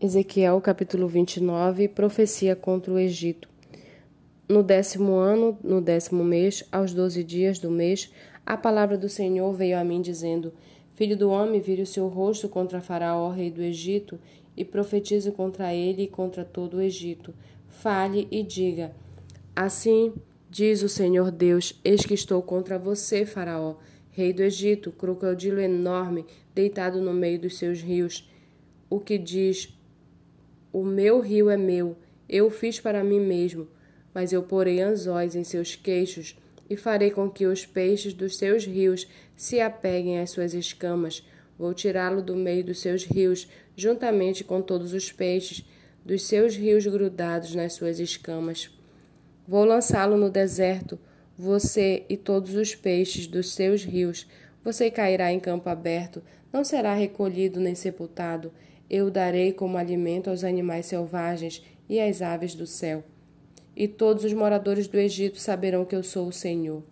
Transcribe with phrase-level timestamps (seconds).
[0.00, 3.48] Ezequiel capítulo 29, profecia contra o Egito.
[4.48, 8.08] No décimo ano, no décimo mês, aos doze dias do mês,
[8.46, 10.52] a palavra do Senhor veio a mim, dizendo:
[10.94, 14.20] Filho do homem, vire o seu rosto contra Faraó, rei do Egito,
[14.56, 17.34] e profetize contra ele e contra todo o Egito.
[17.66, 18.92] Fale e diga:
[19.56, 20.14] Assim
[20.48, 23.74] diz o Senhor Deus: Eis que estou contra você, Faraó,
[24.12, 26.24] rei do Egito, crocodilo enorme,
[26.54, 28.30] deitado no meio dos seus rios.
[28.88, 29.76] O que diz
[30.72, 31.96] o meu rio é meu,
[32.28, 33.68] eu o fiz para mim mesmo,
[34.12, 36.36] mas eu porei anzóis em seus queixos
[36.68, 41.26] e farei com que os peixes dos seus rios se apeguem às suas escamas.
[41.58, 45.64] Vou tirá-lo do meio dos seus rios, juntamente com todos os peixes
[46.04, 48.70] dos seus rios grudados nas suas escamas.
[49.46, 50.98] Vou lançá-lo no deserto,
[51.36, 54.26] você e todos os peixes dos seus rios.
[54.62, 58.52] Você cairá em campo aberto, não será recolhido nem sepultado.
[58.90, 63.04] Eu darei como alimento aos animais selvagens e às aves do céu.
[63.76, 66.82] E todos os moradores do Egito saberão que eu sou o Senhor.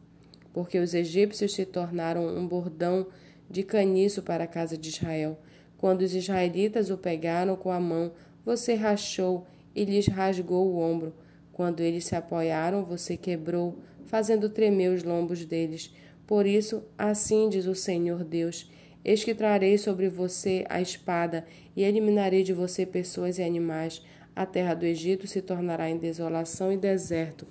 [0.52, 3.06] Porque os egípcios se tornaram um bordão
[3.50, 5.38] de caniço para a casa de Israel.
[5.78, 8.12] Quando os israelitas o pegaram com a mão,
[8.44, 11.12] você rachou e lhes rasgou o ombro.
[11.52, 15.92] Quando eles se apoiaram, você quebrou, fazendo tremer os lombos deles.
[16.26, 18.70] Por isso, assim diz o Senhor Deus:
[19.04, 24.02] Eis que trarei sobre você a espada e eliminarei de você pessoas e animais.
[24.34, 27.46] A terra do Egito se tornará em desolação e deserto.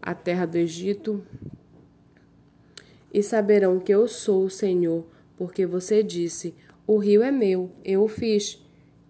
[0.00, 1.24] A terra do Egito.
[3.12, 6.54] E saberão que eu sou o Senhor, porque você disse:
[6.86, 8.58] O rio é meu, eu o fiz.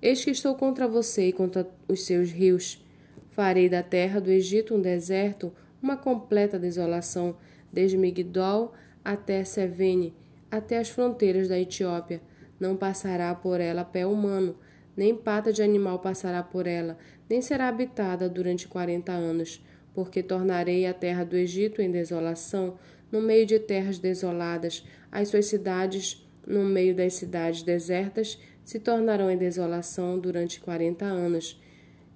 [0.02, 2.84] Eis que estou contra você e contra os seus rios.
[3.30, 7.36] Farei da terra do Egito um deserto, uma completa desolação,
[7.72, 8.72] desde Migdol
[9.04, 10.14] até Sevene
[10.50, 12.20] até as fronteiras da Etiópia.
[12.58, 14.56] Não passará por ela pé humano,
[14.96, 16.96] nem pata de animal passará por ela,
[17.28, 22.78] nem será habitada durante quarenta anos, porque tornarei a terra do Egito em desolação,
[23.10, 29.30] no meio de terras desoladas, as suas cidades, no meio das cidades desertas, se tornarão
[29.30, 31.60] em desolação durante quarenta anos.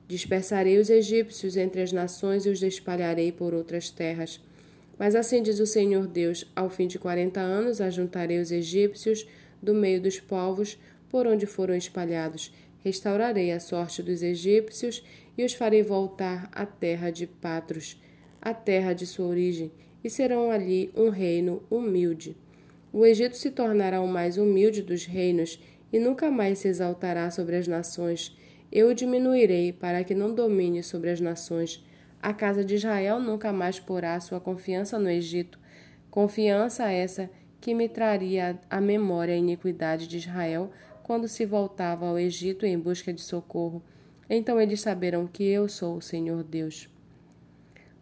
[0.08, 4.41] Dispersarei os egípcios entre as nações e os espalharei por outras terras.
[5.00, 9.26] Mas assim diz o Senhor Deus: ao fim de quarenta anos ajuntarei os egípcios
[9.62, 10.78] do meio dos povos
[11.08, 12.52] por onde foram espalhados.
[12.84, 15.02] Restaurarei a sorte dos egípcios
[15.38, 17.98] e os farei voltar à terra de Patros,
[18.42, 19.72] a terra de sua origem,
[20.04, 22.36] e serão ali um reino humilde.
[22.92, 25.58] O Egito se tornará o mais humilde dos reinos
[25.90, 28.36] e nunca mais se exaltará sobre as nações.
[28.70, 31.82] Eu o diminuirei para que não domine sobre as nações
[32.22, 35.58] a casa de Israel nunca mais porá sua confiança no Egito,
[36.10, 40.70] confiança essa que me traria à memória a iniquidade de Israel
[41.03, 43.82] quando se voltava ao Egito em busca de socorro.
[44.28, 46.88] Então eles saberão que eu sou o Senhor Deus.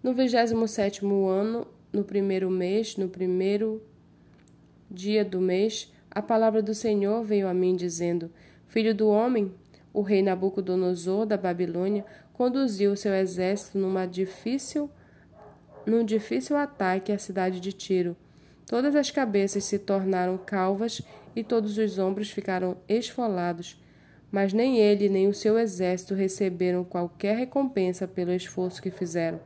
[0.02, 3.82] No vigésimo sétimo ano, no primeiro mês, no primeiro
[4.90, 8.30] dia do mês, a palavra do Senhor veio a mim dizendo:
[8.66, 9.52] Filho do homem,
[9.98, 14.88] o rei Nabucodonosor da Babilônia conduziu seu exército numa difícil,
[15.84, 18.16] num difícil ataque à cidade de Tiro.
[18.64, 21.02] Todas as cabeças se tornaram calvas
[21.34, 23.82] e todos os ombros ficaram esfolados.
[24.30, 29.40] Mas nem ele nem o seu exército receberam qualquer recompensa pelo esforço que fizeram.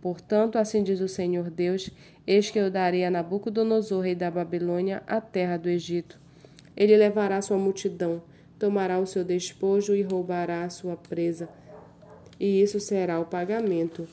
[0.00, 1.90] Portanto, assim diz o Senhor Deus:
[2.26, 6.18] Eis que eu darei a Nabucodonosor, rei da Babilônia, a terra do Egito.
[6.76, 8.20] Ele levará sua multidão,
[8.60, 11.48] tomará o seu despojo e roubará a sua presa
[12.40, 14.08] e isso será o pagamento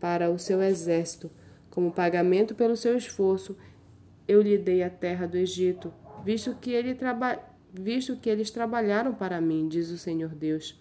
[0.00, 1.30] para o seu exército.
[1.70, 3.56] Como pagamento pelo seu esforço,
[4.26, 7.38] eu lhe dei a terra do Egito, visto que, ele traba...
[7.72, 10.80] visto que eles trabalharam para mim, diz o Senhor Deus.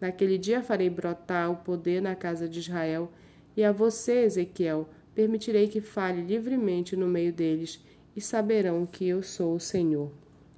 [0.00, 3.12] Naquele dia farei brotar o poder na casa de Israel,
[3.54, 7.84] e a você, Ezequiel, permitirei que fale livremente no meio deles,
[8.16, 10.23] e saberão que eu sou o Senhor.